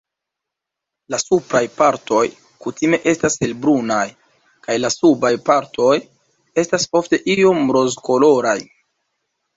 La 1.13 1.17
supraj 1.23 1.61
partoj 1.81 2.21
kutime 2.65 2.99
estas 3.11 3.37
helbrunaj, 3.43 4.01
kaj 4.69 4.79
la 4.81 4.93
subaj 4.97 5.33
partoj 5.51 5.93
estas 6.65 6.91
ofte 7.03 7.21
iom 7.37 7.65
rozkoloraj. 7.79 8.61